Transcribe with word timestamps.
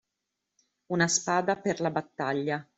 Una 0.97 1.07
spada 1.07 1.57
per 1.59 1.79
la 1.79 1.91
battaglia. 1.91 2.63